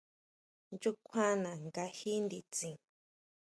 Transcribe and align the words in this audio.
¿ʼNchukjuana 0.71 1.51
kají 1.75 2.13
nditsin? 2.23 2.73